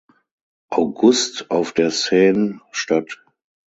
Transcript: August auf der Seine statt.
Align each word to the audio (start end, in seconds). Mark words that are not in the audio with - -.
August 0.71 1.51
auf 1.51 1.73
der 1.73 1.91
Seine 1.91 2.59
statt. 2.71 3.23